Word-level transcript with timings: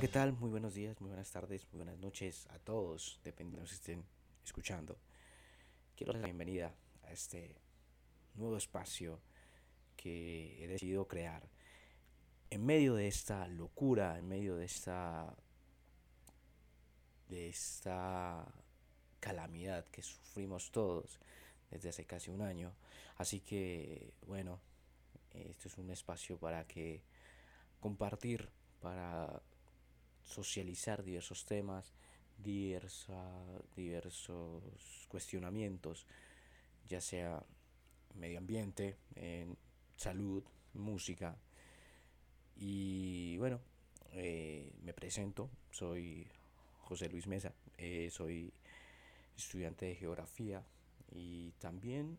¿qué 0.00 0.08
tal? 0.08 0.32
Muy 0.32 0.48
buenos 0.48 0.72
días, 0.72 0.98
muy 1.02 1.08
buenas 1.08 1.30
tardes, 1.30 1.66
muy 1.72 1.84
buenas 1.84 1.98
noches 1.98 2.46
a 2.52 2.58
todos, 2.58 3.20
depende 3.22 3.56
de 3.56 3.60
los 3.60 3.68
que 3.68 3.76
estén 3.76 4.04
escuchando. 4.42 4.96
Quiero 5.94 6.14
dar 6.14 6.22
la 6.22 6.28
bienvenida 6.28 6.74
a 7.02 7.12
este 7.12 7.54
nuevo 8.34 8.56
espacio 8.56 9.20
que 9.98 10.64
he 10.64 10.68
decidido 10.68 11.06
crear. 11.06 11.46
En 12.48 12.64
medio 12.64 12.94
de 12.94 13.08
esta 13.08 13.46
locura, 13.46 14.18
en 14.18 14.26
medio 14.26 14.56
de 14.56 14.64
esta 14.64 15.36
de 17.28 17.50
esta 17.50 18.46
calamidad 19.20 19.84
que 19.90 20.02
sufrimos 20.02 20.70
todos 20.70 21.20
desde 21.70 21.90
hace 21.90 22.06
casi 22.06 22.30
un 22.30 22.40
año. 22.40 22.72
Así 23.18 23.40
que, 23.40 24.14
bueno, 24.26 24.62
esto 25.34 25.68
es 25.68 25.76
un 25.76 25.90
espacio 25.90 26.38
para 26.38 26.66
que 26.66 27.02
compartir, 27.80 28.48
para 28.80 29.42
socializar 30.24 31.02
diversos 31.02 31.44
temas, 31.44 31.92
diversa, 32.38 33.22
diversos 33.76 34.62
cuestionamientos, 35.08 36.06
ya 36.88 37.00
sea 37.00 37.44
medio 38.14 38.38
ambiente, 38.38 38.96
en 39.14 39.56
salud, 39.96 40.42
música. 40.74 41.36
Y 42.56 43.36
bueno, 43.38 43.60
eh, 44.12 44.72
me 44.82 44.92
presento, 44.92 45.50
soy 45.70 46.26
José 46.78 47.08
Luis 47.08 47.26
Mesa, 47.26 47.52
eh, 47.78 48.08
soy 48.10 48.52
estudiante 49.36 49.86
de 49.86 49.94
geografía 49.94 50.62
y 51.12 51.52
también 51.52 52.18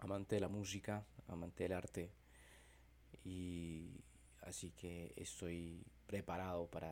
amante 0.00 0.36
de 0.36 0.40
la 0.40 0.48
música, 0.48 1.04
amante 1.28 1.64
del 1.64 1.72
arte 1.72 2.10
y 3.24 4.00
así 4.42 4.70
que 4.70 5.12
estoy 5.16 5.84
preparado 6.08 6.66
para 6.66 6.90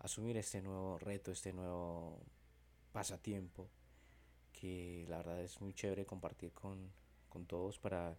asumir 0.00 0.36
este 0.36 0.60
nuevo 0.60 0.98
reto, 0.98 1.30
este 1.30 1.52
nuevo 1.52 2.18
pasatiempo, 2.92 3.68
que 4.52 5.06
la 5.08 5.18
verdad 5.18 5.40
es 5.40 5.60
muy 5.60 5.72
chévere 5.72 6.04
compartir 6.04 6.52
con, 6.52 6.90
todos 7.46 7.78
para, 7.78 8.16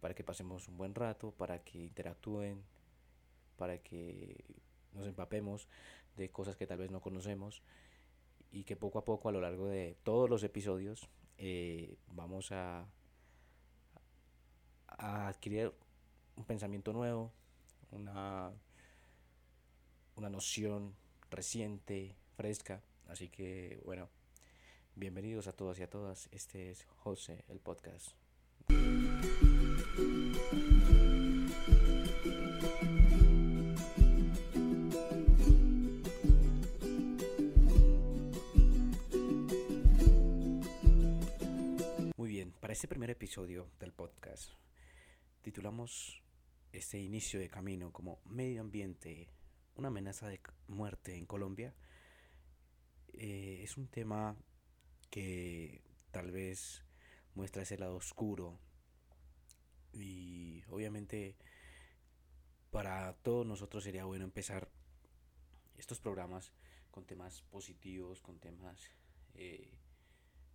para 0.00 0.14
que 0.14 0.24
pasemos 0.24 0.66
un 0.66 0.78
buen 0.78 0.94
rato, 0.94 1.30
para 1.30 1.62
que 1.62 1.78
interactúen, 1.78 2.64
para 3.56 3.78
que 3.78 4.42
nos 4.94 5.06
empapemos 5.06 5.68
de 6.16 6.30
cosas 6.30 6.56
que 6.56 6.66
tal 6.66 6.78
vez 6.78 6.90
no 6.90 7.00
conocemos 7.00 7.62
y 8.50 8.64
que 8.64 8.76
poco 8.76 8.98
a 8.98 9.04
poco 9.04 9.28
a 9.28 9.32
lo 9.32 9.40
largo 9.40 9.66
de 9.66 9.96
todos 10.02 10.30
los 10.30 10.42
episodios 10.42 11.08
eh, 11.36 11.96
vamos 12.08 12.50
a, 12.50 12.86
a 14.86 15.28
adquirir 15.28 15.72
un 16.36 16.44
pensamiento 16.44 16.92
nuevo, 16.92 17.30
una, 17.94 18.52
una 20.16 20.28
noción 20.28 20.94
reciente, 21.30 22.16
fresca. 22.36 22.82
Así 23.08 23.28
que 23.28 23.80
bueno, 23.84 24.08
bienvenidos 24.94 25.46
a 25.46 25.52
todos 25.52 25.78
y 25.78 25.82
a 25.82 25.90
todas. 25.90 26.28
Este 26.32 26.70
es 26.70 26.84
José, 26.84 27.44
el 27.48 27.60
podcast. 27.60 28.12
Muy 42.16 42.28
bien, 42.28 42.52
para 42.60 42.72
este 42.72 42.88
primer 42.88 43.10
episodio 43.10 43.68
del 43.78 43.92
podcast 43.92 44.50
titulamos 45.44 46.23
este 46.76 47.00
inicio 47.00 47.38
de 47.38 47.48
camino 47.48 47.92
como 47.92 48.20
medio 48.24 48.60
ambiente, 48.60 49.28
una 49.76 49.88
amenaza 49.88 50.28
de 50.28 50.40
muerte 50.68 51.16
en 51.16 51.26
Colombia, 51.26 51.74
eh, 53.12 53.60
es 53.62 53.76
un 53.76 53.88
tema 53.88 54.36
que 55.10 55.82
tal 56.10 56.32
vez 56.32 56.84
muestra 57.34 57.62
ese 57.62 57.78
lado 57.78 57.96
oscuro. 57.96 58.58
Y 59.92 60.64
obviamente 60.68 61.36
para 62.70 63.14
todos 63.22 63.46
nosotros 63.46 63.84
sería 63.84 64.04
bueno 64.04 64.24
empezar 64.24 64.68
estos 65.76 66.00
programas 66.00 66.52
con 66.90 67.04
temas 67.04 67.42
positivos, 67.42 68.20
con 68.20 68.40
temas 68.40 68.90
eh, 69.34 69.70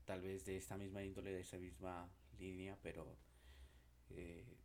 tal 0.03 0.21
vez 0.21 0.43
de 0.43 0.57
esta 0.57 0.77
misma 0.77 1.01
índole, 1.01 1.31
de 1.31 1.39
esta 1.39 1.57
misma 1.57 2.09
línea, 2.37 2.77
pero 2.81 3.15
eh, 4.09 4.58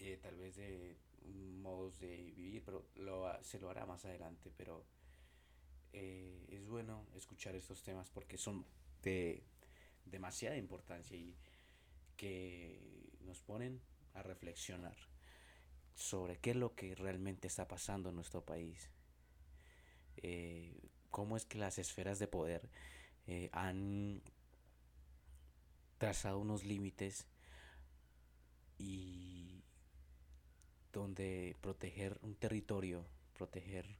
eh, 0.00 0.18
tal 0.22 0.34
vez 0.36 0.56
de 0.56 0.96
modos 1.60 1.98
de 1.98 2.32
vivir, 2.34 2.62
pero 2.64 2.86
lo, 2.94 3.30
se 3.44 3.58
lo 3.58 3.68
hará 3.68 3.84
más 3.84 4.04
adelante, 4.06 4.50
pero 4.56 4.86
eh, 5.92 6.46
es 6.48 6.68
bueno 6.68 7.06
escuchar 7.14 7.54
estos 7.54 7.82
temas 7.82 8.08
porque 8.08 8.38
son 8.38 8.64
de 9.02 9.42
demasiada 10.06 10.56
importancia 10.56 11.18
y 11.18 11.36
que 12.16 13.10
nos 13.20 13.42
ponen 13.42 13.80
a 14.14 14.22
reflexionar 14.22 14.96
sobre 15.94 16.38
qué 16.38 16.52
es 16.52 16.56
lo 16.56 16.74
que 16.74 16.94
realmente 16.94 17.46
está 17.46 17.68
pasando 17.68 18.08
en 18.08 18.14
nuestro 18.14 18.42
país, 18.42 18.90
eh, 20.16 20.80
cómo 21.10 21.36
es 21.36 21.44
que 21.44 21.58
las 21.58 21.78
esferas 21.78 22.18
de 22.18 22.26
poder 22.26 22.70
han 23.52 24.22
trazado 25.98 26.40
unos 26.40 26.64
límites 26.64 27.28
y 28.78 29.29
donde 30.92 31.56
proteger 31.60 32.18
un 32.22 32.34
territorio, 32.34 33.06
proteger 33.34 33.96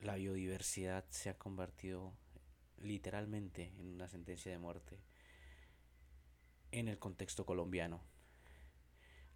la 0.00 0.16
biodiversidad 0.16 1.04
se 1.08 1.30
ha 1.30 1.38
convertido 1.38 2.12
literalmente 2.78 3.72
en 3.78 3.88
una 3.88 4.08
sentencia 4.08 4.52
de 4.52 4.58
muerte 4.58 5.00
en 6.70 6.88
el 6.88 6.98
contexto 6.98 7.46
colombiano. 7.46 8.02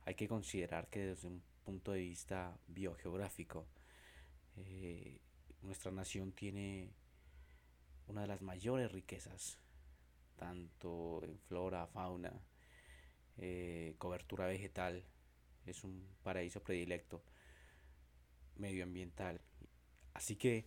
Hay 0.04 0.14
que 0.14 0.28
considerar 0.28 0.88
que 0.88 1.00
desde 1.00 1.28
un 1.28 1.42
punto 1.64 1.92
de 1.92 2.00
vista 2.00 2.58
biogeográfico, 2.66 3.66
eh, 4.56 5.20
nuestra 5.62 5.90
nación 5.90 6.32
tiene 6.32 6.90
una 8.06 8.22
de 8.22 8.26
las 8.26 8.42
mayores 8.42 8.90
riquezas, 8.90 9.58
tanto 10.36 11.22
en 11.22 11.38
flora, 11.38 11.86
fauna, 11.86 12.32
eh, 13.36 13.94
cobertura 13.98 14.46
vegetal, 14.46 15.04
es 15.66 15.84
un 15.84 16.06
paraíso 16.22 16.62
predilecto 16.62 17.22
medioambiental. 18.56 19.40
Así 20.14 20.36
que 20.36 20.66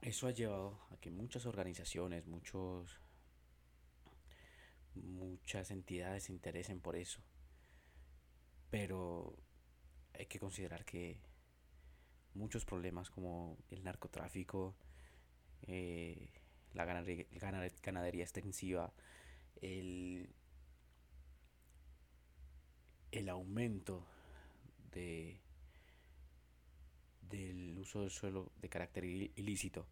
eso 0.00 0.26
ha 0.26 0.30
llevado 0.30 0.80
a 0.90 0.96
que 0.96 1.10
muchas 1.10 1.46
organizaciones, 1.46 2.26
muchos 2.26 3.00
muchas 4.94 5.70
entidades 5.70 6.24
se 6.24 6.32
interesen 6.32 6.80
por 6.80 6.96
eso. 6.96 7.22
Pero 8.70 9.36
hay 10.14 10.26
que 10.26 10.38
considerar 10.38 10.84
que 10.84 11.20
muchos 12.34 12.64
problemas 12.64 13.10
como 13.10 13.58
el 13.70 13.82
narcotráfico, 13.84 14.76
eh, 15.62 16.30
la 16.72 16.84
ganadería 16.84 18.24
extensiva, 18.24 18.92
el 19.60 20.32
el 23.12 23.28
aumento 23.28 24.04
de 24.92 25.40
del 27.22 27.78
uso 27.78 28.00
del 28.00 28.10
suelo 28.10 28.50
de 28.60 28.68
carácter 28.68 29.04
ilícito 29.04 29.86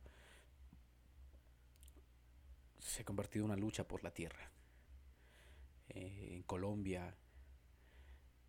se 2.79 3.03
ha 3.03 3.05
convertido 3.05 3.45
en 3.45 3.53
una 3.53 3.61
lucha 3.61 3.87
por 3.87 4.03
la 4.03 4.13
tierra. 4.13 4.51
Eh, 5.89 6.31
en 6.33 6.43
Colombia 6.43 7.15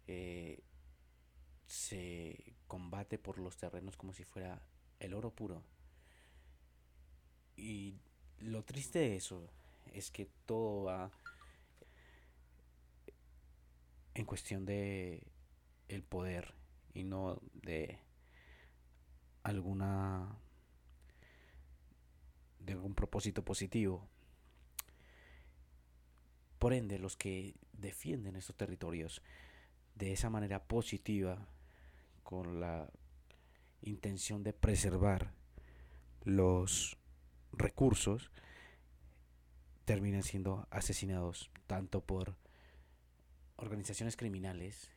eh, 0.08 0.60
se 1.66 2.56
combate 2.68 3.18
por 3.18 3.38
los 3.38 3.58
terrenos 3.58 3.96
como 3.96 4.14
si 4.14 4.24
fuera 4.24 4.62
el 5.00 5.14
oro 5.14 5.32
puro. 5.32 5.64
Y 7.56 7.96
lo 8.40 8.64
triste 8.64 9.00
de 9.00 9.16
eso 9.18 9.50
es 9.94 10.12
que 10.12 10.26
todo 10.46 10.86
va 10.86 11.12
en 14.20 14.26
cuestión 14.26 14.66
de 14.66 15.24
el 15.88 16.04
poder 16.04 16.54
y 16.94 17.06
no 17.06 17.40
de 17.54 18.00
alguna 19.44 20.38
de 22.60 22.74
algún 22.74 22.96
propósito 22.96 23.46
positivo. 23.46 24.10
Por 26.60 26.74
ende, 26.74 27.00
los 27.00 27.16
que 27.16 27.56
defienden 27.72 28.36
estos 28.36 28.58
territorios 28.58 29.22
de 29.96 30.12
esa 30.12 30.30
manera 30.30 30.66
positiva, 30.68 31.48
con 32.24 32.60
la 32.60 32.92
intención 33.82 34.44
de 34.44 34.52
preservar 34.52 35.32
los 36.26 36.98
recursos, 37.54 38.32
terminan 39.86 40.24
siendo 40.24 40.68
asesinados 40.72 41.50
tanto 41.68 42.02
por 42.02 42.36
organizaciones 43.62 44.16
criminales 44.16 44.90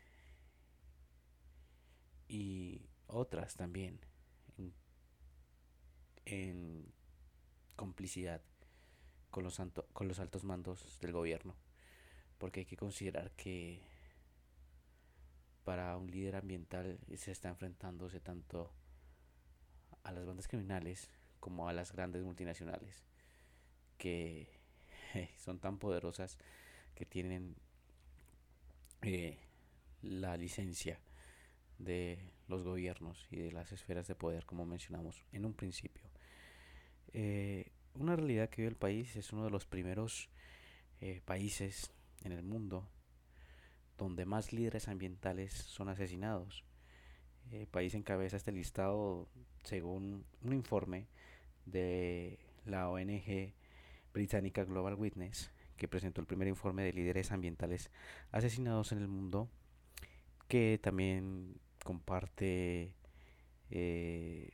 y 2.29 2.89
otras 3.07 3.57
también 3.57 4.01
en, 6.25 6.93
complicidad 7.77 8.41
con 9.31 9.43
los, 9.43 9.61
con 9.93 10.07
los 10.07 10.21
altos 10.21 10.45
mandos 10.45 10.99
del 11.01 11.13
gobierno. 11.13 11.57
Porque 12.39 12.61
hay 12.61 12.67
que 12.67 12.77
considerar 12.77 13.33
que 13.33 13.83
para 15.65 15.97
un 15.97 16.11
líder 16.11 16.37
ambiental 16.37 16.99
se 17.17 17.33
está 17.33 17.49
enfrentándose 17.49 18.21
tanto 18.21 18.73
a 20.05 20.13
las 20.13 20.27
bandas 20.27 20.49
criminales 20.49 21.11
como 21.41 21.69
a 21.69 21.73
las 21.73 21.93
grandes 21.93 22.23
multinacionales 22.23 23.05
que 23.99 24.49
son 25.39 25.59
tan 25.59 25.79
poderosas 25.79 26.39
que 26.95 27.07
tienen 27.07 27.57
eh, 29.03 29.39
la 30.03 30.37
licencia 30.37 31.01
de 31.79 32.19
los 32.49 32.63
gobiernos 32.63 33.27
y 33.31 33.37
de 33.37 33.53
las 33.53 33.73
esferas 33.73 34.07
de 34.07 34.15
poder 34.15 34.45
como 34.47 34.65
mencionamos 34.65 35.25
en 35.33 35.45
un 35.45 35.55
principio. 35.55 36.03
Eh, 37.13 37.71
una 37.95 38.17
realidad 38.17 38.49
que 38.49 38.63
vive 38.63 38.71
el 38.71 38.77
país 38.77 39.17
es 39.17 39.33
uno 39.33 39.45
de 39.45 39.51
los 39.51 39.67
primeros 39.67 40.31
eh, 41.01 41.21
países 41.25 41.93
en 42.25 42.33
el 42.33 42.43
mundo 42.43 42.89
donde 43.99 44.25
más 44.25 44.53
líderes 44.53 44.89
ambientales 44.89 45.53
son 45.53 45.89
asesinados. 45.89 46.65
El 47.51 47.67
país 47.67 47.95
encabeza 47.95 48.37
este 48.37 48.53
listado 48.53 49.29
según 49.65 50.25
un 50.43 50.53
informe 50.53 51.07
de 51.67 52.39
la 52.65 52.89
ONG 52.89 53.53
británica 54.13 54.65
Global 54.65 54.95
Witness, 54.95 55.51
que 55.77 55.89
presentó 55.89 56.21
el 56.21 56.27
primer 56.27 56.49
informe 56.49 56.83
de 56.85 56.93
líderes 56.93 57.33
ambientales 57.33 57.91
asesinados 58.31 58.93
en 58.93 58.99
el 58.99 59.09
mundo, 59.09 59.49
que 60.49 60.79
también 60.83 61.61
comparte 61.85 62.95
eh, 63.71 64.51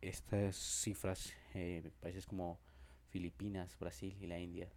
estas 0.00 0.56
cifras 0.56 1.34
eh, 1.54 1.90
países 2.00 2.26
como 2.26 2.58
Filipinas, 3.10 3.78
Brasil 3.78 4.16
y 4.20 4.26
la 4.26 4.38
India. 4.38 4.68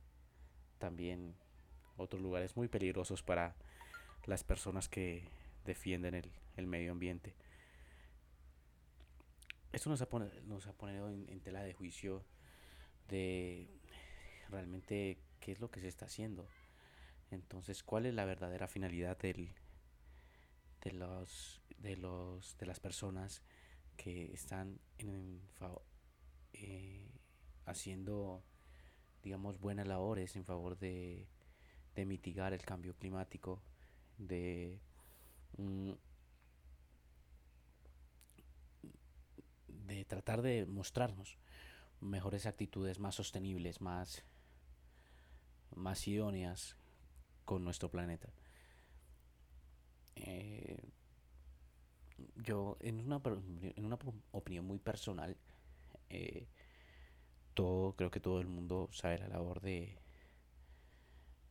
También 0.77 1.35
otros 1.97 2.21
lugares 2.21 2.55
muy 2.55 2.67
peligrosos 2.67 3.23
para 3.23 3.55
las 4.25 4.43
personas 4.43 4.89
que 4.89 5.29
defienden 5.65 6.15
el, 6.15 6.31
el 6.57 6.67
medio 6.67 6.91
ambiente. 6.91 7.35
Esto 9.71 9.89
nos 9.89 10.01
ha, 10.01 10.07
nos 10.45 10.67
ha 10.67 10.73
ponido 10.73 11.09
en, 11.09 11.39
tela 11.39 11.63
de 11.63 11.73
juicio 11.73 12.23
de 13.07 13.67
realmente 14.49 15.17
qué 15.41 15.51
es 15.51 15.59
lo 15.59 15.69
que 15.69 15.81
se 15.81 15.89
está 15.89 16.05
haciendo. 16.05 16.47
Entonces, 17.31 17.83
¿cuál 17.83 18.05
es 18.05 18.13
la 18.13 18.25
verdadera 18.25 18.67
finalidad 18.67 19.17
del, 19.17 19.53
de 20.81 20.93
los 20.93 21.61
de 21.77 21.97
los 21.97 22.57
de 22.57 22.65
las 22.67 22.79
personas 22.79 23.41
que 23.97 24.31
están 24.33 24.79
eh, 26.53 27.09
haciendo 27.65 28.43
digamos 29.23 29.59
buenas 29.59 29.87
labores 29.87 30.35
en 30.35 30.45
favor 30.45 30.77
de, 30.77 31.27
de 31.95 32.05
mitigar 32.05 32.53
el 32.53 32.61
cambio 32.61 32.95
climático 32.95 33.61
de 34.17 34.79
mm, 35.57 35.91
de 39.87 40.05
tratar 40.05 40.41
de 40.41 40.65
mostrarnos 40.65 41.37
mejores 41.99 42.45
actitudes 42.45 42.99
más 42.99 43.15
sostenibles 43.15 43.81
más 43.81 44.23
más 45.75 46.07
idóneas 46.07 46.75
con 47.45 47.63
nuestro 47.63 47.89
planeta. 47.89 48.29
Eh, 50.15 50.77
yo 52.35 52.77
en 52.81 52.99
una, 52.99 53.21
en 53.75 53.85
una 53.85 53.97
opinión 54.31 54.65
muy 54.65 54.77
personal 54.77 55.37
eh, 56.09 56.47
todo 57.53 57.95
creo 57.95 58.11
que 58.11 58.19
todo 58.19 58.39
el 58.41 58.47
mundo 58.47 58.89
sabe 58.91 59.17
la 59.17 59.27
labor 59.27 59.61
de 59.61 59.97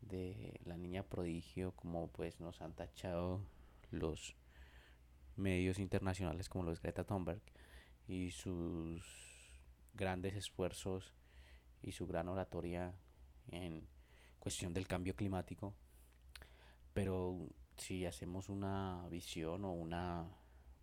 de 0.03 0.61
la 0.65 0.77
niña 0.77 1.03
prodigio 1.03 1.73
como 1.73 2.09
pues 2.09 2.41
nos 2.41 2.61
han 2.63 2.75
tachado 2.75 3.41
los 3.91 4.35
medios 5.37 5.79
internacionales 5.79 6.49
como 6.49 6.65
los 6.65 6.81
Greta 6.81 7.05
Thunberg 7.05 7.43
y 8.09 8.31
sus 8.31 9.03
grandes 9.95 10.35
esfuerzos 10.35 11.13
y 11.83 11.93
su 11.93 12.07
gran 12.07 12.29
oratoria 12.29 12.95
en 13.51 13.87
cuestión 14.41 14.73
del 14.73 14.89
cambio 14.89 15.15
climático 15.15 15.75
pero 16.93 17.49
si 17.77 18.05
hacemos 18.07 18.49
una 18.49 19.07
visión 19.11 19.65
o 19.65 19.73
una 19.73 20.27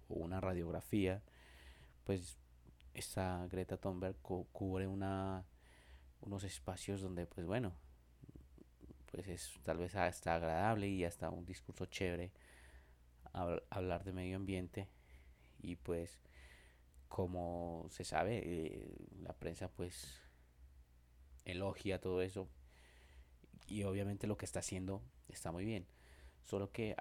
o 0.07 0.15
una 0.15 0.39
radiografía 0.39 1.21
pues 2.05 2.37
esta 2.93 3.45
Greta 3.47 3.77
Thunberg 3.77 4.15
cubre 4.21 4.87
una 4.87 5.45
unos 6.21 6.43
espacios 6.43 7.01
donde 7.01 7.25
pues 7.25 7.45
bueno 7.45 7.73
pues 9.11 9.27
es 9.27 9.59
tal 9.63 9.77
vez 9.77 9.95
hasta 9.95 10.35
agradable 10.35 10.87
y 10.87 11.03
hasta 11.03 11.29
un 11.29 11.45
discurso 11.45 11.85
chévere 11.85 12.31
hablar 13.69 14.03
de 14.03 14.13
medio 14.13 14.37
ambiente 14.37 14.87
y 15.61 15.75
pues 15.75 16.19
como 17.07 17.87
se 17.89 18.03
sabe 18.03 18.41
eh, 18.43 18.95
la 19.21 19.33
prensa 19.33 19.69
pues 19.69 20.21
elogia 21.45 22.01
todo 22.01 22.21
eso 22.21 22.47
y 23.67 23.83
obviamente 23.83 24.27
lo 24.27 24.37
que 24.37 24.45
está 24.45 24.59
haciendo 24.59 25.01
está 25.27 25.51
muy 25.51 25.65
bien. 25.65 25.85
Solo 26.43 26.71
que 26.71 26.95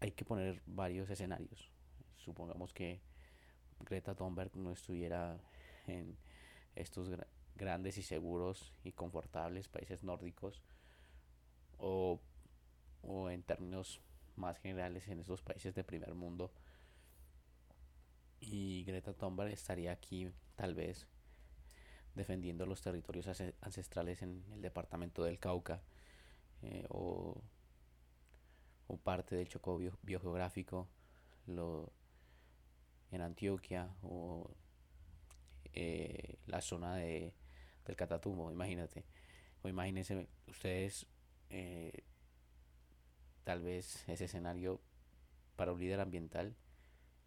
hay 0.00 0.12
que 0.12 0.24
poner 0.24 0.62
varios 0.66 1.10
escenarios. 1.10 1.70
Supongamos 2.16 2.72
que 2.72 3.00
Greta 3.80 4.14
Thunberg 4.14 4.56
no 4.56 4.72
estuviera 4.72 5.38
en 5.86 6.16
estos 6.74 7.10
grandes 7.54 7.98
y 7.98 8.02
seguros 8.02 8.72
y 8.84 8.92
confortables 8.92 9.68
países 9.68 10.02
nórdicos 10.02 10.62
o, 11.78 12.20
o 13.02 13.30
en 13.30 13.42
términos 13.42 14.00
más 14.36 14.58
generales 14.58 15.08
en 15.08 15.20
estos 15.20 15.42
países 15.42 15.74
de 15.74 15.84
primer 15.84 16.14
mundo. 16.14 16.52
Y 18.40 18.84
Greta 18.84 19.12
Thunberg 19.12 19.52
estaría 19.52 19.92
aquí 19.92 20.30
tal 20.56 20.74
vez 20.74 21.06
defendiendo 22.18 22.66
los 22.66 22.82
territorios 22.82 23.28
ancestrales 23.60 24.22
en 24.22 24.44
el 24.52 24.60
departamento 24.60 25.22
del 25.22 25.38
Cauca 25.38 25.80
eh, 26.62 26.84
o, 26.88 27.40
o, 28.88 28.96
parte 28.96 29.36
del 29.36 29.48
Chocó 29.48 29.78
biogeográfico 30.02 30.88
lo, 31.46 31.92
en 33.12 33.20
Antioquia 33.20 33.94
o 34.02 34.50
eh, 35.74 36.38
la 36.46 36.60
zona 36.60 36.96
de, 36.96 37.32
del 37.86 37.94
Catatumbo, 37.94 38.50
imagínate. 38.50 39.04
O 39.62 39.68
imagínense 39.68 40.26
ustedes 40.48 41.06
eh, 41.50 42.02
tal 43.44 43.62
vez 43.62 44.08
ese 44.08 44.24
escenario 44.24 44.80
para 45.54 45.72
un 45.72 45.78
líder 45.78 46.00
ambiental 46.00 46.56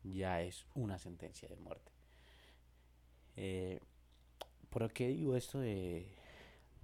ya 0.04 0.42
es 0.42 0.66
una 0.76 1.00
sentencia 1.00 1.48
de 1.48 1.56
muerte. 1.56 1.92
¿Por 4.72 4.92
qué 4.94 5.10
digo 5.10 5.36
esto 5.36 5.60
de, 5.60 6.08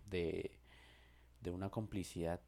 de, 0.10 0.51
de 1.41 1.51
una 1.51 1.70
complicidad? 1.70 2.41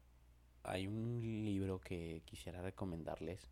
Hay 0.62 0.86
un 0.86 1.22
libro 1.46 1.80
que 1.80 2.20
quisiera 2.26 2.60
recomendarles 2.60 3.50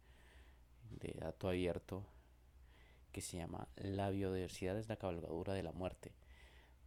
de 0.91 1.15
dato 1.19 1.49
abierto 1.49 2.05
que 3.11 3.23
se 3.23 3.39
llama 3.39 3.69
La 3.77 4.11
biodiversidad 4.11 4.79
es 4.79 4.91
la 4.91 4.97
cabalgadura 4.97 5.55
de 5.55 5.63
la 5.63 5.73
muerte, 5.73 6.13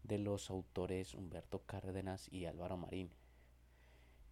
de 0.03 0.19
los 0.19 0.51
autores 0.51 1.15
Humberto 1.15 1.63
Cárdenas 1.65 2.31
y 2.31 2.45
Álvaro 2.45 2.77
Marín, 2.77 3.09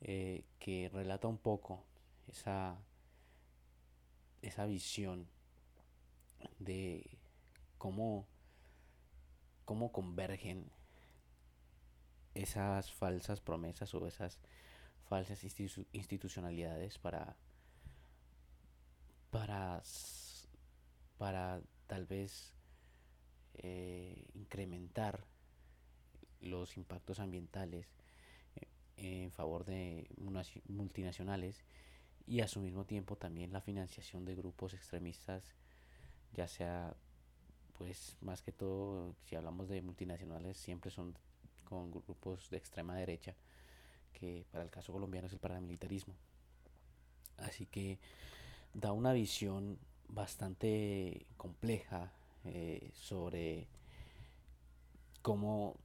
eh, 0.02 0.44
que 0.60 0.88
relata 0.94 1.28
un 1.28 1.40
poco 1.40 1.84
esa, 2.28 2.78
esa 4.44 4.68
visión 4.68 5.28
de 6.60 7.18
cómo, 7.80 8.28
cómo 9.70 9.92
convergen 9.92 10.66
esas 12.34 12.92
falsas 12.92 13.40
promesas 13.40 13.94
o 13.94 14.08
esas 14.08 14.40
falsas 15.08 15.44
institucionalidades 15.44 16.98
para 16.98 17.36
para 19.30 19.84
para 21.20 21.62
tal 21.86 22.08
vez 22.08 22.52
eh, 23.60 24.26
incrementar 24.34 25.24
los 26.42 26.76
impactos 26.76 27.20
ambientales 27.20 27.86
eh, 28.56 29.26
en 29.26 29.32
favor 29.32 29.66
de 29.66 30.10
multinacionales 30.68 31.64
y 32.26 32.42
a 32.42 32.48
su 32.48 32.60
mismo 32.60 32.86
tiempo 32.86 33.18
también 33.18 33.54
la 33.54 33.62
financiación 33.62 34.26
de 34.26 34.34
grupos 34.34 34.74
extremistas 34.74 35.44
ya 36.34 36.48
sea 36.48 36.96
pues 37.80 38.18
más 38.22 38.44
que 38.44 38.52
todo 38.52 39.16
si 39.26 39.36
hablamos 39.36 39.70
de 39.70 39.82
multinacionales 39.82 40.58
siempre 40.58 40.92
son 40.92 41.16
con 41.64 41.90
grupos 41.90 42.50
de 42.50 42.58
extrema 42.58 42.96
derecha 42.96 43.36
que 44.12 44.46
para 44.52 44.64
el 44.64 44.70
caso 44.70 44.92
colombiano 44.92 45.28
es 45.28 45.34
el 45.34 45.40
paramilitarismo. 45.40 46.14
Así 47.38 47.66
que 47.66 48.00
da 48.74 48.92
una 48.92 49.14
visión 49.14 49.80
bastante 50.10 51.26
compleja 51.38 52.12
eh, 52.44 52.92
sobre 52.94 53.68
cómo 55.22 55.78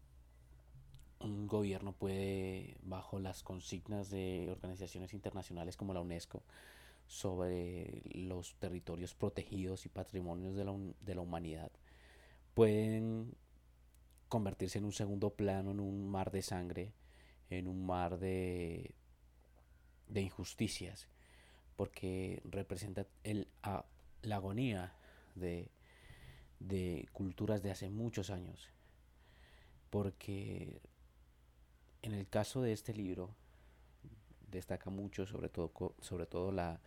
un 1.21 1.47
gobierno 1.47 1.93
puede, 1.93 2.77
bajo 2.83 3.21
las 3.21 3.43
consignas 3.43 4.11
de 4.11 4.49
organizaciones 4.51 5.15
internacionales 5.15 5.77
como 5.77 5.95
la 5.95 6.01
UNESCO, 6.01 6.43
sobre 7.07 8.03
los 8.13 8.55
territorios 8.57 9.15
protegidos 9.15 9.87
y 9.87 9.89
patrimonios 9.89 10.57
de 10.57 10.65
la, 10.65 10.75
de 11.01 11.15
la 11.15 11.21
humanidad, 11.21 11.71
pueden 12.55 13.35
convertirse 14.29 14.79
en 14.79 14.85
un 14.85 14.93
segundo 14.93 15.31
plano, 15.31 15.73
en 15.73 15.81
un 15.81 16.09
mar 16.09 16.31
de 16.31 16.43
sangre, 16.43 16.93
en 17.51 17.69
un 17.69 17.85
mar 17.85 18.19
de, 18.19 18.95
de 20.09 20.23
injusticias, 20.23 21.09
porque 21.77 22.41
representa 22.45 23.07
el, 23.23 23.49
la 24.23 24.37
agonía 24.37 24.95
de, 25.35 25.71
de 26.61 27.09
culturas 27.13 27.63
de 27.63 27.71
hace 27.71 27.91
muchos 27.91 28.31
años. 28.31 28.71
Porque 29.91 30.81
en 32.03 32.13
el 32.13 32.29
caso 32.29 32.63
de 32.63 32.73
este 32.73 32.93
libro 32.93 33.35
destaca 34.51 34.91
mucho 34.91 35.27
sobre 35.27 35.49
todo, 35.49 35.73
sobre 36.01 36.27
todo 36.27 36.53
la, 36.53 36.81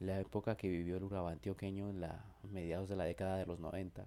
la 0.00 0.20
época 0.20 0.56
que 0.56 0.68
vivió 0.68 0.96
el 0.96 1.04
Urabá 1.04 1.32
antioqueño 1.32 1.88
en 1.88 2.00
la 2.00 2.24
mediados 2.42 2.88
de 2.88 2.96
la 2.96 3.04
década 3.04 3.36
de 3.36 3.46
los 3.46 3.60
90, 3.60 4.06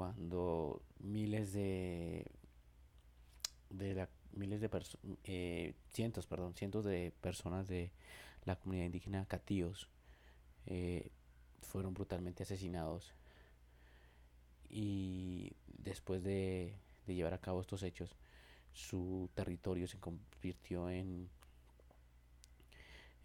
cuando 0.00 0.80
miles 0.98 1.52
de, 1.52 2.24
de 3.68 4.08
miles 4.32 4.62
de 4.62 4.70
eh, 5.24 5.74
cientos, 5.90 6.26
perdón, 6.26 6.54
cientos 6.54 6.86
de 6.86 7.12
personas 7.20 7.68
de 7.68 7.90
la 8.46 8.56
comunidad 8.56 8.86
indígena 8.86 9.26
catíos 9.26 9.90
eh, 10.64 11.10
fueron 11.60 11.92
brutalmente 11.92 12.44
asesinados. 12.44 13.12
Y 14.70 15.52
después 15.66 16.22
de, 16.24 16.72
de 17.06 17.14
llevar 17.14 17.34
a 17.34 17.42
cabo 17.42 17.60
estos 17.60 17.82
hechos 17.82 18.16
su 18.72 19.28
territorio 19.34 19.86
se 19.86 19.98
convirtió 19.98 20.88
en 20.88 21.28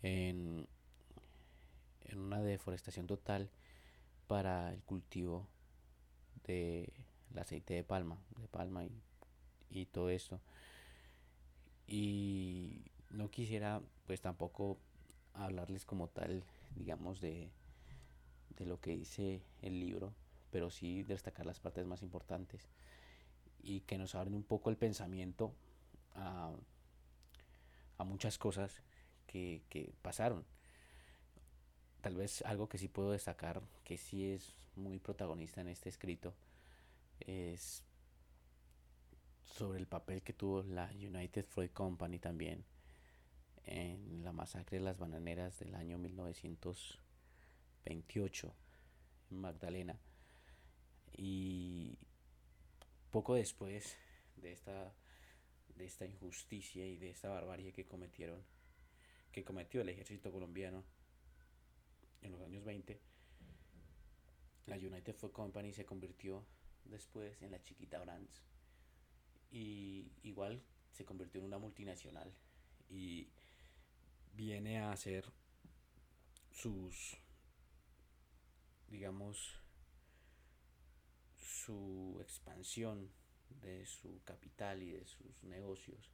en, 0.03 0.67
en 2.03 2.19
una 2.19 2.41
deforestación 2.41 3.07
total 3.07 3.49
para 4.27 4.73
el 4.73 4.81
cultivo 4.81 5.47
de 6.45 6.93
el 7.31 7.39
aceite 7.39 7.73
de 7.73 7.83
palma, 7.83 8.17
de 8.37 8.47
palma 8.47 8.85
y, 8.85 8.91
y 9.69 9.85
todo 9.85 10.09
esto. 10.09 10.39
Y 11.87 12.81
no 13.09 13.29
quisiera 13.29 13.81
pues 14.07 14.21
tampoco 14.21 14.77
hablarles 15.33 15.85
como 15.85 16.07
tal, 16.07 16.43
digamos, 16.75 17.19
de, 17.21 17.49
de 18.57 18.65
lo 18.65 18.79
que 18.79 18.95
dice 18.95 19.41
el 19.61 19.79
libro, 19.79 20.13
pero 20.51 20.69
sí 20.69 21.03
destacar 21.03 21.45
las 21.45 21.59
partes 21.59 21.85
más 21.85 22.01
importantes 22.01 22.67
y 23.61 23.81
que 23.81 23.97
nos 23.97 24.15
abren 24.15 24.35
un 24.35 24.43
poco 24.43 24.69
el 24.69 24.77
pensamiento 24.77 25.53
a, 26.15 26.51
a 27.97 28.03
muchas 28.03 28.37
cosas 28.37 28.81
que, 29.27 29.63
que 29.69 29.93
pasaron. 30.01 30.45
Tal 32.01 32.15
vez 32.15 32.43
algo 32.43 32.69
que 32.69 32.77
sí 32.77 32.87
puedo 32.87 33.11
destacar, 33.11 33.61
que 33.83 33.97
sí 33.97 34.31
es 34.31 34.55
muy 34.77 34.99
protagonista 34.99 35.61
en 35.61 35.69
este 35.69 35.89
escrito, 35.89 36.35
es 37.19 37.83
sobre 39.43 39.79
el 39.79 39.87
papel 39.87 40.21
que 40.21 40.33
tuvo 40.33 40.61
la 40.63 40.91
United 40.91 41.45
Fruit 41.45 41.71
Company 41.71 42.19
también 42.19 42.65
en 43.65 44.23
la 44.23 44.31
masacre 44.31 44.77
de 44.77 44.83
las 44.83 44.97
bananeras 44.97 45.59
del 45.59 45.75
año 45.75 45.97
1928 45.97 48.55
en 49.31 49.39
Magdalena. 49.39 49.99
Y 51.17 51.97
poco 53.11 53.35
después 53.35 53.97
de 54.35 54.51
esta, 54.51 54.93
de 55.75 55.85
esta 55.85 56.05
injusticia 56.05 56.85
y 56.85 56.97
de 56.97 57.09
esta 57.09 57.29
barbarie 57.29 57.71
que 57.71 57.85
cometieron, 57.85 58.43
que 59.31 59.43
cometió 59.43 59.81
el 59.81 59.89
ejército 59.89 60.31
colombiano 60.31 60.83
en 62.21 62.33
los 62.33 62.41
años 62.41 62.63
20, 62.65 62.99
la 64.67 64.75
United 64.75 65.15
Fruit 65.15 65.33
Company 65.33 65.73
se 65.73 65.85
convirtió 65.85 66.45
después 66.85 67.41
en 67.41 67.51
la 67.51 67.63
chiquita 67.63 67.99
Brands. 67.99 68.41
Y 69.51 70.11
igual 70.23 70.61
se 70.91 71.05
convirtió 71.05 71.39
en 71.39 71.47
una 71.47 71.57
multinacional 71.57 72.33
y 72.89 73.27
viene 74.33 74.79
a 74.79 74.91
hacer 74.91 75.25
sus 76.51 77.17
digamos 78.87 79.55
su 81.37 82.17
expansión 82.21 83.09
de 83.61 83.85
su 83.85 84.21
capital 84.23 84.83
y 84.83 84.91
de 84.91 85.05
sus 85.05 85.43
negocios 85.43 86.11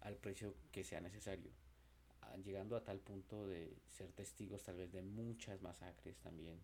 al 0.00 0.16
precio 0.16 0.54
que 0.72 0.84
sea 0.84 1.00
necesario. 1.00 1.50
Llegando 2.42 2.76
a 2.76 2.84
tal 2.84 3.00
punto 3.00 3.46
de 3.46 3.76
ser 3.90 4.12
testigos 4.12 4.62
tal 4.64 4.76
vez 4.76 4.90
de 4.92 5.02
muchas 5.02 5.62
masacres 5.62 6.18
también 6.18 6.58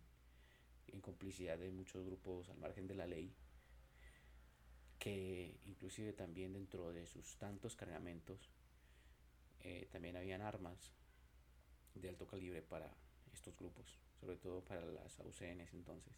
en 0.92 1.00
complicidad 1.00 1.58
de 1.58 1.70
muchos 1.70 2.04
grupos 2.04 2.48
al 2.48 2.58
margen 2.58 2.86
de 2.86 2.94
la 2.94 3.06
ley 3.06 3.32
que 4.98 5.58
inclusive 5.64 6.12
también 6.12 6.52
dentro 6.52 6.92
de 6.92 7.06
sus 7.06 7.36
tantos 7.36 7.74
cargamentos 7.74 8.50
eh, 9.62 9.88
también 9.90 10.16
habían 10.16 10.42
armas 10.42 10.92
de 11.94 12.08
alto 12.08 12.26
calibre 12.26 12.62
para 12.62 12.90
estos 13.32 13.56
grupos, 13.56 13.98
sobre 14.20 14.36
todo 14.36 14.62
para 14.62 14.84
las 14.84 15.18
AUCNs 15.20 15.72
entonces. 15.74 16.12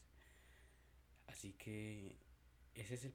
Así 1.26 1.52
que 1.52 2.17
ese 2.75 2.95
es 2.95 3.05
el 3.05 3.14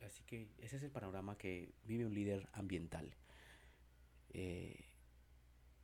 así 0.00 0.22
que 0.24 0.48
ese 0.58 0.76
es 0.76 0.82
el 0.82 0.90
panorama 0.90 1.36
que 1.36 1.72
vive 1.84 2.06
un 2.06 2.14
líder 2.14 2.48
ambiental. 2.52 3.14
Eh, 4.32 4.84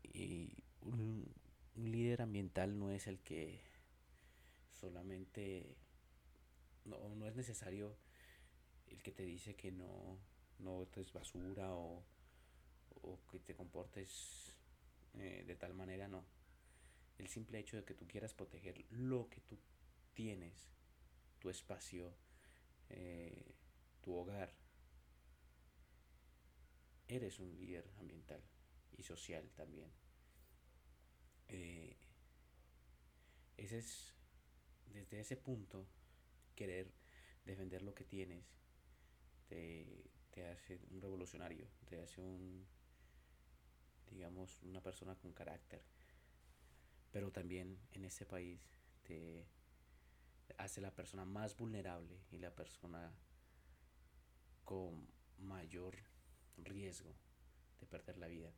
y 0.02 0.52
un, 0.82 1.26
líder 1.74 2.22
ambiental 2.22 2.78
no 2.78 2.90
es 2.90 3.06
el 3.06 3.18
que 3.20 3.60
solamente 4.80 5.76
no, 6.84 7.14
no 7.14 7.26
es 7.26 7.34
necesario 7.34 7.96
el 8.86 9.02
que 9.02 9.10
te 9.10 9.24
dice 9.24 9.56
que 9.56 9.72
no, 9.72 10.18
no 10.58 10.86
es 10.94 11.12
basura 11.12 11.74
o, 11.74 12.04
o 13.02 13.18
que 13.30 13.40
te 13.40 13.54
comportes 13.54 14.56
eh, 15.14 15.44
de 15.46 15.56
tal 15.56 15.74
manera, 15.74 16.08
no. 16.08 16.24
El 17.18 17.28
simple 17.28 17.58
hecho 17.58 17.76
de 17.76 17.84
que 17.84 17.94
tú 17.94 18.06
quieras 18.06 18.34
proteger 18.34 18.84
lo 18.90 19.28
que 19.28 19.40
tú 19.40 19.58
tienes, 20.14 20.70
tu 21.38 21.48
espacio, 21.48 22.14
eh, 22.90 23.54
tu 24.02 24.14
hogar, 24.14 24.52
eres 27.08 27.38
un 27.38 27.56
líder 27.56 27.88
ambiental 27.98 28.42
y 28.96 29.02
social 29.02 29.48
también. 29.56 29.90
Eh, 31.48 31.96
ese 33.56 33.78
es, 33.78 34.15
desde 34.92 35.20
ese 35.20 35.36
punto, 35.36 35.86
querer 36.54 36.92
defender 37.44 37.82
lo 37.82 37.94
que 37.94 38.04
tienes 38.04 38.44
te, 39.48 40.10
te 40.30 40.46
hace 40.48 40.80
un 40.90 41.00
revolucionario, 41.00 41.66
te 41.88 42.00
hace 42.00 42.20
un, 42.20 42.66
digamos, 44.10 44.62
una 44.62 44.82
persona 44.82 45.14
con 45.14 45.32
carácter. 45.32 45.82
Pero 47.12 47.30
también 47.30 47.78
en 47.92 48.04
este 48.04 48.26
país 48.26 48.60
te 49.02 49.46
hace 50.58 50.80
la 50.80 50.94
persona 50.94 51.24
más 51.24 51.56
vulnerable 51.56 52.20
y 52.30 52.38
la 52.38 52.54
persona 52.54 53.12
con 54.64 55.08
mayor 55.38 55.96
riesgo 56.56 57.14
de 57.80 57.86
perder 57.86 58.18
la 58.18 58.26
vida. 58.26 58.52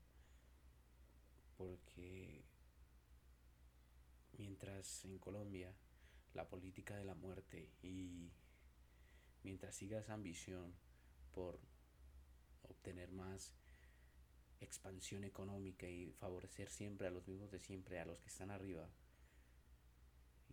Porque 1.56 2.44
mientras 4.36 5.04
en 5.04 5.18
Colombia 5.18 5.74
la 6.38 6.48
política 6.48 6.94
de 6.94 7.04
la 7.04 7.16
muerte 7.16 7.68
y 7.82 8.30
mientras 9.42 9.74
siga 9.74 9.98
esa 9.98 10.14
ambición 10.14 10.72
por 11.32 11.58
obtener 12.62 13.10
más 13.10 13.52
expansión 14.60 15.24
económica 15.24 15.88
y 15.88 16.12
favorecer 16.12 16.70
siempre 16.70 17.08
a 17.08 17.10
los 17.10 17.26
mismos 17.26 17.50
de 17.50 17.58
siempre, 17.58 17.98
a 17.98 18.04
los 18.04 18.20
que 18.20 18.28
están 18.28 18.52
arriba. 18.52 18.88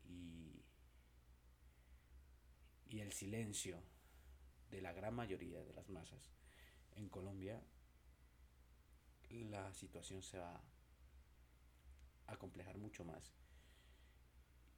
Y, 0.05 0.63
y 2.87 3.01
el 3.01 3.13
silencio 3.13 3.79
de 4.71 4.81
la 4.81 4.91
gran 4.91 5.13
mayoría 5.13 5.63
de 5.63 5.73
las 5.73 5.87
masas 5.89 6.31
en 6.95 7.09
Colombia, 7.09 7.61
la 9.29 9.71
situación 9.75 10.23
se 10.23 10.39
va 10.39 10.63
a 12.25 12.37
complejar 12.37 12.79
mucho 12.79 13.05
más. 13.05 13.35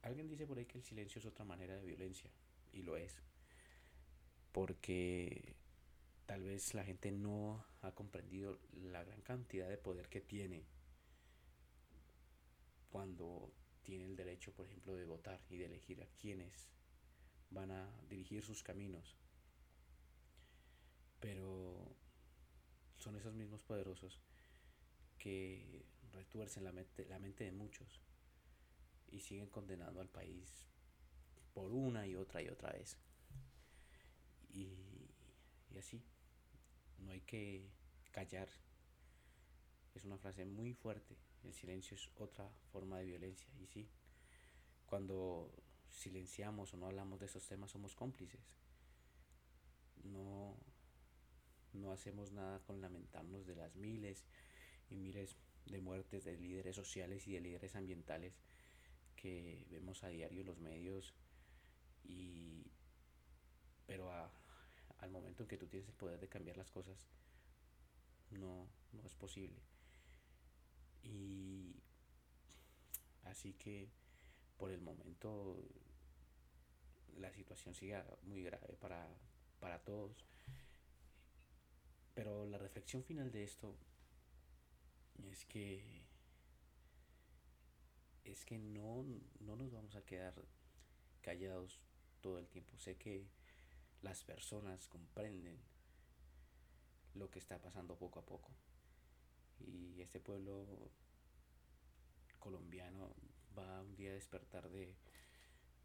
Alguien 0.02 0.28
dice 0.28 0.46
por 0.46 0.58
ahí 0.58 0.66
que 0.66 0.78
el 0.78 0.84
silencio 0.84 1.18
es 1.18 1.26
otra 1.26 1.44
manera 1.44 1.76
de 1.76 1.84
violencia, 1.84 2.30
y 2.72 2.82
lo 2.82 2.96
es, 2.96 3.20
porque 4.52 5.56
tal 6.26 6.42
vez 6.42 6.74
la 6.74 6.84
gente 6.84 7.10
no 7.10 7.64
ha 7.82 7.92
comprendido 7.92 8.58
la 8.72 9.04
gran 9.04 9.20
cantidad 9.22 9.68
de 9.68 9.78
poder 9.78 10.08
que 10.08 10.20
tiene 10.20 10.64
cuando 12.90 13.52
tiene 13.82 14.04
el 14.04 14.16
derecho, 14.16 14.52
por 14.52 14.66
ejemplo, 14.66 14.94
de 14.94 15.04
votar 15.04 15.40
y 15.48 15.56
de 15.56 15.66
elegir 15.66 16.02
a 16.02 16.06
quienes 16.20 16.68
van 17.50 17.70
a 17.70 17.90
dirigir 18.08 18.42
sus 18.42 18.62
caminos. 18.62 19.16
Pero 21.20 21.96
son 22.98 23.16
esos 23.16 23.34
mismos 23.34 23.62
poderosos 23.62 24.20
que 25.18 25.84
retuercen 26.12 26.64
la 26.64 26.72
mente, 26.72 27.06
la 27.06 27.18
mente 27.18 27.44
de 27.44 27.52
muchos 27.52 28.02
y 29.10 29.20
siguen 29.20 29.48
condenando 29.48 30.00
al 30.00 30.08
país 30.08 30.66
por 31.54 31.72
una 31.72 32.06
y 32.06 32.14
otra 32.14 32.42
y 32.42 32.48
otra 32.48 32.72
vez. 32.72 32.96
Y, 34.50 34.68
y 35.70 35.78
así, 35.78 36.02
no 36.98 37.12
hay 37.12 37.20
que 37.20 37.68
callar. 38.10 38.48
Es 39.94 40.04
una 40.04 40.18
frase 40.18 40.44
muy 40.44 40.74
fuerte. 40.74 41.16
El 41.44 41.52
silencio 41.52 41.96
es 41.96 42.08
otra 42.16 42.48
forma 42.72 42.98
de 42.98 43.06
violencia. 43.06 43.48
Y 43.60 43.66
sí, 43.66 43.88
cuando 44.86 45.50
silenciamos 45.90 46.72
o 46.74 46.76
no 46.76 46.86
hablamos 46.86 47.20
de 47.20 47.26
esos 47.26 47.46
temas 47.46 47.70
somos 47.70 47.94
cómplices. 47.94 48.40
No, 50.04 50.56
no 51.72 51.92
hacemos 51.92 52.32
nada 52.32 52.60
con 52.60 52.80
lamentarnos 52.80 53.46
de 53.46 53.56
las 53.56 53.74
miles 53.76 54.24
y 54.90 54.96
miles 54.96 55.36
de 55.66 55.80
muertes 55.80 56.24
de 56.24 56.36
líderes 56.36 56.76
sociales 56.76 57.26
y 57.26 57.32
de 57.32 57.40
líderes 57.40 57.76
ambientales 57.76 58.38
que 59.20 59.66
vemos 59.68 60.04
a 60.04 60.08
diario 60.08 60.44
los 60.44 60.58
medios 60.58 61.12
y 62.04 62.64
pero 63.86 64.12
al 64.98 65.10
momento 65.10 65.42
en 65.42 65.48
que 65.48 65.58
tú 65.58 65.66
tienes 65.66 65.88
el 65.88 65.94
poder 65.94 66.20
de 66.20 66.28
cambiar 66.28 66.56
las 66.56 66.70
cosas 66.70 67.08
no, 68.30 68.68
no 68.92 69.06
es 69.06 69.14
posible. 69.14 69.60
Y 71.02 71.74
así 73.24 73.54
que 73.54 73.88
por 74.56 74.70
el 74.70 74.80
momento 74.80 75.64
la 77.16 77.32
situación 77.32 77.74
sigue 77.74 78.00
muy 78.22 78.42
grave 78.42 78.76
para, 78.80 79.08
para 79.58 79.82
todos. 79.82 80.24
Pero 82.14 82.46
la 82.46 82.58
reflexión 82.58 83.02
final 83.02 83.32
de 83.32 83.44
esto 83.44 83.74
es 85.30 85.44
que 85.46 86.07
es 88.32 88.44
que 88.44 88.58
no, 88.58 89.04
no 89.40 89.56
nos 89.56 89.72
vamos 89.72 89.94
a 89.96 90.02
quedar 90.02 90.34
callados 91.22 91.80
todo 92.20 92.38
el 92.38 92.48
tiempo. 92.48 92.76
Sé 92.78 92.96
que 92.96 93.26
las 94.02 94.22
personas 94.22 94.86
comprenden 94.88 95.58
lo 97.14 97.30
que 97.30 97.38
está 97.38 97.58
pasando 97.58 97.96
poco 97.96 98.20
a 98.20 98.26
poco. 98.26 98.50
Y 99.60 100.00
este 100.00 100.20
pueblo 100.20 100.90
colombiano 102.38 103.14
va 103.58 103.82
un 103.82 103.96
día 103.96 104.10
a 104.10 104.14
despertar 104.14 104.68
de, 104.70 104.94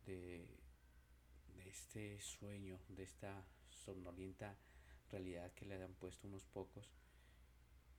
de, 0.06 0.46
de 1.56 1.70
este 1.70 2.20
sueño, 2.20 2.80
de 2.90 3.04
esta 3.04 3.44
somnolienta 3.70 4.56
realidad 5.10 5.52
que 5.54 5.66
le 5.66 5.82
han 5.82 5.94
puesto 5.94 6.28
unos 6.28 6.46
pocos, 6.46 6.92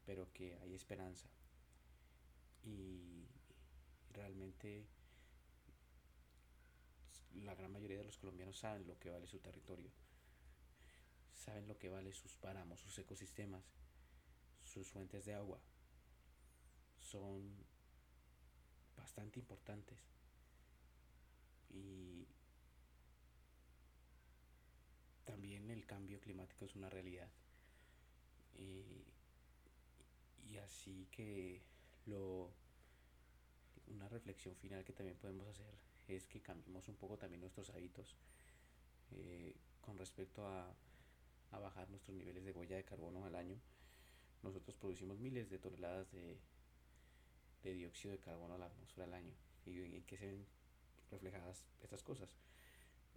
pero 0.04 0.32
que 0.32 0.56
hay 0.58 0.74
esperanza. 0.74 1.28
Y 2.62 3.23
la 7.34 7.54
gran 7.54 7.72
mayoría 7.72 7.98
de 7.98 8.04
los 8.04 8.18
colombianos 8.18 8.58
saben 8.58 8.86
lo 8.86 8.98
que 8.98 9.10
vale 9.10 9.26
su 9.26 9.38
territorio, 9.38 9.90
saben 11.34 11.68
lo 11.68 11.78
que 11.78 11.88
vale 11.88 12.12
sus 12.12 12.36
páramos, 12.36 12.80
sus 12.80 12.98
ecosistemas, 12.98 13.64
sus 14.64 14.90
fuentes 14.90 15.24
de 15.24 15.34
agua. 15.34 15.60
Son 16.98 17.64
bastante 18.96 19.38
importantes. 19.38 19.98
Y 21.70 22.26
también 25.24 25.70
el 25.70 25.84
cambio 25.86 26.20
climático 26.20 26.64
es 26.64 26.74
una 26.76 26.88
realidad. 26.88 27.30
Y, 28.54 29.04
y 30.48 30.56
así 30.58 31.08
que 31.10 31.62
lo 32.06 32.54
una 33.94 34.08
reflexión 34.08 34.54
final 34.56 34.84
que 34.84 34.92
también 34.92 35.16
podemos 35.16 35.46
hacer 35.48 35.74
es 36.08 36.26
que 36.26 36.40
cambiemos 36.40 36.88
un 36.88 36.96
poco 36.96 37.16
también 37.16 37.40
nuestros 37.40 37.70
hábitos 37.70 38.14
eh, 39.12 39.54
con 39.80 39.96
respecto 39.96 40.46
a, 40.46 40.74
a, 41.52 41.58
bajar 41.58 41.88
nuestros 41.90 42.16
niveles 42.16 42.44
de 42.44 42.52
huella 42.52 42.76
de 42.76 42.84
carbono 42.84 43.24
al 43.24 43.34
año. 43.34 43.56
Nosotros 44.42 44.76
producimos 44.76 45.18
miles 45.18 45.48
de 45.50 45.58
toneladas 45.58 46.10
de, 46.12 46.38
de 47.62 47.74
dióxido 47.74 48.12
de 48.12 48.18
carbono 48.18 48.54
a 48.54 48.58
la 48.58 48.66
atmósfera 48.66 49.06
al 49.06 49.14
año. 49.14 49.32
¿Y 49.64 49.80
en 49.80 50.02
qué 50.04 50.16
se 50.18 50.26
ven 50.26 50.46
reflejadas 51.10 51.64
estas 51.82 52.02
cosas? 52.02 52.36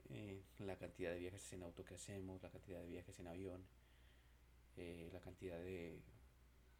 Eh, 0.09 0.41
la 0.59 0.77
cantidad 0.77 1.11
de 1.11 1.19
viajes 1.19 1.51
en 1.51 1.63
auto 1.63 1.83
que 1.83 1.95
hacemos, 1.95 2.41
la 2.41 2.49
cantidad 2.49 2.79
de 2.79 2.87
viajes 2.87 3.19
en 3.19 3.27
avión, 3.27 3.65
eh, 4.77 5.09
la 5.11 5.19
cantidad 5.19 5.57
de 5.57 5.99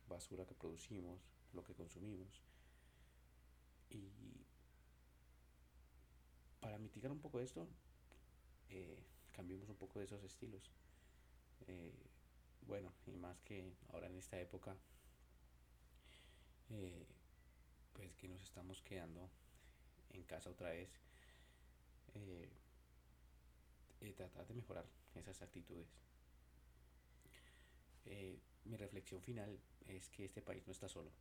basura 0.08 0.46
que 0.46 0.56
producimos, 0.56 1.20
lo 1.54 1.64
que 1.64 1.74
consumimos. 1.74 2.47
Y 3.89 4.12
para 6.60 6.78
mitigar 6.78 7.12
un 7.12 7.19
poco 7.19 7.39
esto, 7.39 7.67
eh, 8.69 9.04
cambiemos 9.32 9.69
un 9.69 9.76
poco 9.76 10.00
de 10.00 10.06
esos 10.06 10.23
estilos. 10.23 10.71
Eh, 11.67 11.93
bueno, 12.65 12.91
y 13.06 13.15
más 13.15 13.39
que 13.41 13.73
ahora 13.89 14.08
en 14.08 14.17
esta 14.17 14.39
época, 14.39 14.76
eh, 16.69 17.06
pues 17.93 18.15
que 18.15 18.28
nos 18.28 18.41
estamos 18.43 18.82
quedando 18.82 19.30
en 20.10 20.23
casa 20.23 20.50
otra 20.50 20.71
vez, 20.71 20.89
eh, 22.15 22.50
tratar 24.15 24.47
de 24.47 24.56
mejorar 24.56 24.86
esas 25.15 25.41
actitudes. 25.41 25.88
mi 28.65 28.76
reflexión 28.76 29.21
final 29.21 29.60
es 29.86 30.10
que 30.10 30.26
este 30.26 30.41
país 30.41 30.65
no 30.65 30.71
está 30.71 30.89
solo 30.89 31.12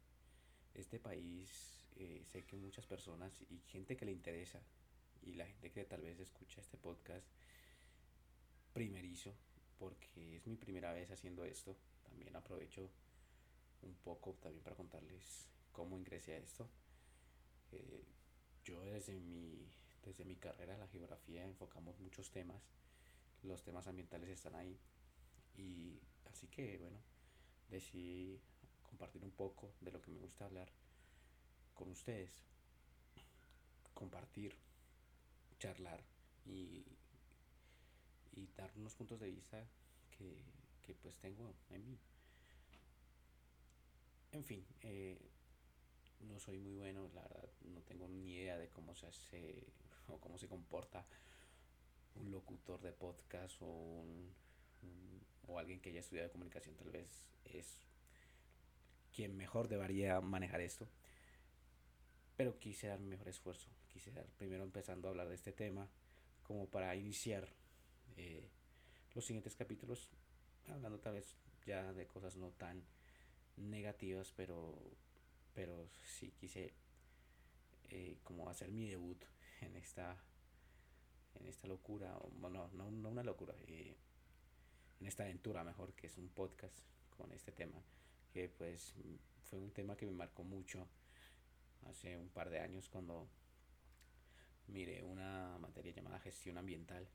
este 0.75 0.99
país, 0.99 1.86
eh, 1.99 2.23
sé 2.25 2.45
que 2.45 2.57
muchas 2.57 2.87
personas 2.87 3.41
y 3.51 3.59
gente 3.69 3.97
que 3.97 4.05
le 4.05 4.13
interesa 4.13 4.61
y 5.23 5.35
la 5.35 5.47
gente 5.47 5.71
que 5.71 5.85
tal 5.85 6.03
vez 6.03 6.19
escucha 6.21 6.61
este 6.61 6.77
podcast 6.77 7.27
primerizo, 8.73 9.35
porque 9.79 10.37
es 10.37 10.47
mi 10.47 10.57
primera 10.57 10.93
vez 10.93 11.11
haciendo 11.11 11.45
esto, 11.45 11.77
también 12.05 12.37
aprovecho 12.37 12.91
un 13.83 13.95
poco 13.95 14.35
también 14.35 14.63
para 14.63 14.77
contarles 14.77 15.49
cómo 15.73 15.99
ingresé 15.99 16.35
a 16.35 16.39
esto. 16.39 16.69
Eh, 17.73 18.05
yo 18.65 18.85
desde 18.85 19.19
mi, 19.19 19.67
desde 20.05 20.25
mi 20.25 20.37
carrera, 20.37 20.77
la 20.77 20.89
geografía, 20.89 21.45
enfocamos 21.47 21.99
muchos 21.99 22.31
temas, 22.31 22.63
los 23.43 23.63
temas 23.63 23.87
ambientales 23.87 24.29
están 24.29 24.55
ahí, 24.55 24.79
y 25.57 25.99
así 26.27 26.47
que 26.49 26.77
bueno, 26.79 26.99
decidí 27.71 28.39
compartir 28.83 29.25
un 29.25 29.31
poco 29.31 29.73
de 29.81 29.91
lo 29.91 30.03
que 30.03 30.11
me 30.11 30.19
gusta 30.19 30.45
hablar 30.45 30.69
con 31.77 31.91
ustedes. 31.91 32.43
Compartir, 33.95 34.53
charlar 35.59 36.03
y, 36.45 36.85
y 38.33 38.49
dar 38.57 38.71
unos 38.77 38.95
puntos 38.95 39.21
de 39.21 39.31
vista 39.31 39.65
que, 40.19 40.37
que 40.83 40.95
pues 40.95 41.17
tengo 41.19 41.55
en 41.71 41.87
mí. 41.87 41.99
En 44.33 44.45
fin, 44.45 44.67
eh, 44.83 45.17
no 46.21 46.39
soy 46.39 46.59
muy 46.59 46.75
bueno, 46.75 47.09
la 47.15 47.23
verdad, 47.23 47.49
no 47.65 47.81
tengo 47.83 48.09
ni 48.09 48.35
idea 48.35 48.59
de 48.59 48.69
cómo 48.69 48.95
se 48.95 49.07
hace 49.07 49.65
o 50.09 50.19
cómo 50.19 50.39
se 50.39 50.49
comporta 50.49 51.07
un 52.17 52.31
locutor 52.31 52.81
de 52.81 52.93
podcast 52.93 53.61
o 53.63 53.67
un, 53.67 54.31
o 55.47 55.59
alguien 55.59 55.81
que 55.81 55.91
haya 55.91 56.01
estudiado 56.01 56.31
comunicación 56.31 56.75
tal 56.77 56.91
vez 56.91 57.09
es 57.45 57.79
quien 59.15 59.37
mejor 59.37 59.69
debería 59.69 60.21
manejar 60.21 60.61
esto. 60.61 60.87
Pero 62.37 62.59
quise 62.59 62.89
dar 62.89 63.01
mi 63.01 63.09
mejor 63.09 63.29
esfuerzo. 63.29 63.71
Quise 63.89 64.13
dar 64.13 64.27
primero 64.37 64.63
empezando 64.63 65.09
a 65.09 65.11
hablar 65.11 65.29
de 65.29 65.35
este 65.35 65.53
tema 65.53 65.89
como 66.43 66.69
para 66.69 66.95
iniciar 66.95 67.49
eh, 68.17 68.49
los 69.15 69.25
siguientes 69.25 69.57
capítulos 69.57 70.11
hablando 70.69 70.99
tal 70.99 71.15
vez 71.15 71.37
ya 71.65 71.93
de 71.93 72.07
cosas 72.07 72.37
no 72.37 72.51
tan 72.51 72.85
negativas, 73.57 74.33
pero, 74.37 74.79
pero 75.55 75.89
sí 76.05 76.33
quise 76.33 76.75
eh, 77.91 78.19
como 78.23 78.49
hacer 78.49 78.71
mi 78.71 78.89
debut 78.89 79.23
en 79.61 79.77
esta 79.77 80.17
en 81.35 81.47
esta 81.47 81.69
locura, 81.69 82.19
bueno, 82.39 82.71
no, 82.73 82.91
no 82.91 83.11
una 83.11 83.23
locura, 83.23 83.55
eh, 83.67 83.95
en 85.01 85.07
esta 85.07 85.25
aventura 85.25 85.65
mejor 85.65 85.93
que 85.93 86.07
es 86.07 86.17
un 86.17 86.31
podcast 86.31 86.79
con 87.11 87.31
este 87.33 87.53
tema 87.53 87.83
que 88.33 88.49
pues 88.49 88.95
fue 89.43 89.59
un 89.59 89.71
tema 89.71 89.97
que 89.97 90.07
me 90.07 90.13
marcó 90.13 90.45
mucho 90.45 90.89
hace 91.89 92.17
un 92.17 92.29
par 92.29 92.51
de 92.51 92.61
años 92.61 92.89
cuando 92.89 93.29
miré 94.69 95.03
una 95.03 95.59
materia 95.59 95.93
llamada 95.93 96.19
gestión 96.19 96.59
ambiental 96.59 97.07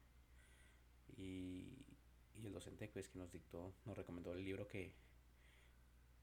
y, 1.18 1.86
y 2.36 2.46
el 2.46 2.54
docente 2.54 2.88
pues, 2.88 3.10
que 3.10 3.20
nos 3.20 3.32
dictó 3.32 3.74
nos 3.86 3.98
recomendó 3.98 4.34
el 4.34 4.44
libro 4.44 4.68
que, 4.68 4.94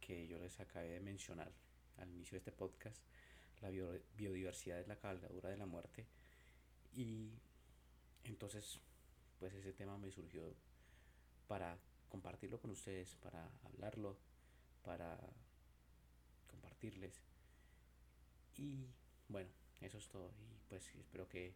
que 0.00 0.26
yo 0.26 0.38
les 0.38 0.58
acabé 0.60 0.88
de 0.88 1.00
mencionar 1.00 1.52
al 1.98 2.10
inicio 2.10 2.36
de 2.36 2.38
este 2.38 2.52
podcast, 2.52 3.02
la 3.60 3.70
biodiversidad 3.70 4.80
es 4.80 4.88
la 4.88 4.96
cabalgadura 4.96 5.50
de 5.50 5.56
la 5.56 5.66
muerte. 5.66 6.06
Y 6.94 7.32
entonces, 8.24 8.80
pues 9.38 9.52
ese 9.54 9.72
tema 9.72 9.98
me 9.98 10.10
surgió 10.10 10.54
para 11.46 11.76
compartirlo 12.08 12.60
con 12.60 12.70
ustedes, 12.70 13.16
para 13.16 13.50
hablarlo, 13.64 14.16
para 14.82 15.18
compartirles. 16.46 17.20
Y 18.58 18.86
bueno, 19.28 19.50
eso 19.80 19.98
es 19.98 20.08
todo. 20.08 20.32
Y 20.40 20.58
pues 20.68 20.94
espero 20.96 21.28
que 21.28 21.54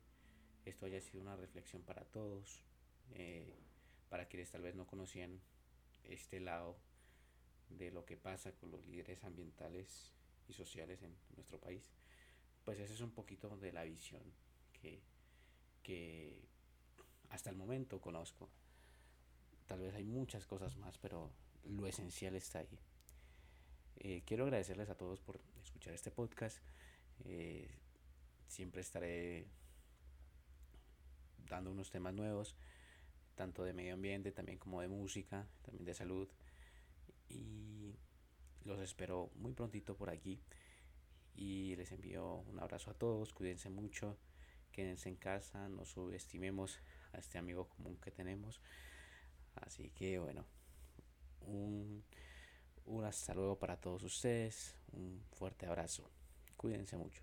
esto 0.65 0.87
haya 0.87 1.01
sido 1.01 1.21
una 1.21 1.37
reflexión 1.37 1.83
para 1.83 2.05
todos, 2.05 2.65
eh, 3.11 3.59
para 4.09 4.27
quienes 4.27 4.51
tal 4.51 4.63
vez 4.63 4.75
no 4.75 4.87
conocían 4.87 5.41
este 6.05 6.41
lado 6.41 6.77
de 7.69 7.91
lo 7.91 8.05
que 8.05 8.17
pasa 8.17 8.53
con 8.53 8.71
los 8.71 8.87
líderes 8.87 9.25
ambientales 9.25 10.13
y 10.49 10.53
sociales 10.53 11.03
en 11.03 11.15
nuestro 11.35 11.59
país. 11.59 11.91
Pues 12.65 12.79
ese 12.79 12.95
es 12.95 13.01
un 13.01 13.11
poquito 13.11 13.57
de 13.57 13.73
la 13.73 13.83
visión 13.83 14.23
que, 14.73 15.03
que 15.83 16.41
hasta 17.31 17.51
el 17.51 17.57
momento 17.57 18.01
conozco. 18.01 18.49
Tal 19.67 19.81
vez 19.81 19.95
hay 19.95 20.05
muchas 20.05 20.47
cosas 20.47 20.77
más, 20.77 20.99
pero 20.99 21.33
lo 21.65 21.87
esencial 21.87 22.37
está 22.37 22.61
ahí. 22.61 22.79
Eh, 23.97 24.23
quiero 24.27 24.45
agradecerles 24.45 24.91
a 24.91 24.97
todos 24.97 25.21
por 25.21 25.41
escuchar 25.63 25.95
este 25.95 26.11
podcast. 26.11 26.59
Eh, 27.25 27.71
siempre 28.47 28.81
estaré 28.81 29.47
dando 31.49 31.71
unos 31.71 31.91
temas 31.91 32.15
nuevos, 32.15 32.57
tanto 33.35 33.65
de 33.65 33.73
medio 33.73 33.95
ambiente, 33.95 34.33
también 34.33 34.59
como 34.59 34.81
de 34.81 34.89
música, 34.89 35.47
también 35.63 35.85
de 35.85 35.95
salud. 35.95 36.29
Y 37.29 37.95
los 38.65 38.81
espero 38.81 39.31
muy 39.37 39.53
prontito 39.53 39.97
por 39.97 40.11
aquí. 40.11 40.41
Y 41.35 41.77
les 41.77 41.93
envío 41.93 42.37
un 42.37 42.59
abrazo 42.61 42.91
a 42.91 42.95
todos, 42.95 43.33
cuídense 43.33 43.71
mucho, 43.71 44.19
quédense 44.71 45.09
en 45.09 45.17
casa, 45.17 45.69
no 45.69 45.85
subestimemos 45.85 46.79
a 47.13 47.19
este 47.19 47.39
amigo 47.39 47.69
común 47.69 47.97
que 47.97 48.11
tenemos. 48.11 48.61
Así 49.55 49.91
que 49.91 50.19
bueno, 50.19 50.45
un, 51.41 52.05
un 52.85 53.05
hasta 53.05 53.35
luego 53.35 53.59
para 53.59 53.79
todos 53.79 54.03
ustedes, 54.03 54.77
un 54.93 55.23
fuerte 55.33 55.67
abrazo, 55.67 56.11
cuídense 56.63 56.97
mucho. 56.97 57.23